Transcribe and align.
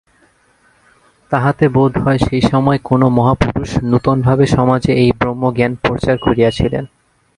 তাহাতে 1.31 1.65
বোধ 1.67 1.93
হয়, 1.97 2.19
সেই 2.27 2.43
সময় 2.51 2.79
কোন 2.83 3.01
মহাপুরুষ 3.07 3.69
নূতনভাবে 3.83 4.45
সমাজে 4.47 4.91
এই 4.93 5.09
ব্রহ্মজ্ঞান 5.19 5.71
প্রচার 5.83 6.15
করিয়াছিলেন। 6.17 6.83